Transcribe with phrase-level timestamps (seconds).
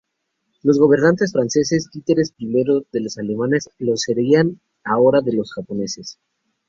[0.63, 6.17] Los gobernantes franceses, títeres primero de los alemanes, lo serían ahora de los japoneses.